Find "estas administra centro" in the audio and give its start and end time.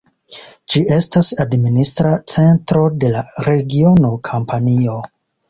0.95-2.87